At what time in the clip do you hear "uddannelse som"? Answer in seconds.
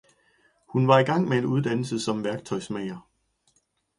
1.45-2.23